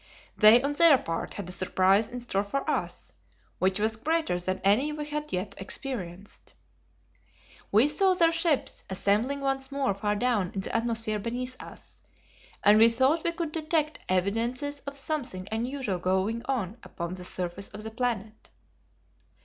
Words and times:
They 0.35 0.59
on 0.63 0.73
their 0.73 0.97
part 0.97 1.35
had 1.35 1.47
a 1.47 1.51
surprise 1.51 2.09
in 2.09 2.21
store 2.21 2.43
for 2.43 2.67
us, 2.67 3.13
which 3.59 3.79
was 3.79 3.97
greater 3.97 4.39
than 4.39 4.59
any 4.63 4.91
we 4.91 5.05
had 5.05 5.31
yet 5.31 5.53
experienced. 5.59 6.55
We 7.71 7.87
saw 7.87 8.15
their 8.15 8.31
ships 8.31 8.83
assembling 8.89 9.41
once 9.41 9.71
more 9.71 9.93
far 9.93 10.15
down 10.15 10.53
in 10.55 10.61
the 10.61 10.75
atmosphere 10.75 11.19
beneath 11.19 11.55
us, 11.61 12.01
and 12.63 12.79
we 12.79 12.89
thought 12.89 13.23
we 13.23 13.31
could 13.31 13.51
detect 13.51 13.99
evidences 14.09 14.79
of 14.87 14.97
something 14.97 15.47
unusual 15.51 15.99
going 15.99 16.41
on 16.45 16.77
upon 16.81 17.13
the 17.13 17.23
surface 17.23 17.67
of 17.67 17.83
the 17.83 17.91
planet. 17.91 18.49